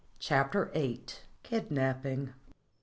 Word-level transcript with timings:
CHAPTER 0.17 0.71
VIII. 0.73 1.01
KIDNAPPING. 1.43 2.33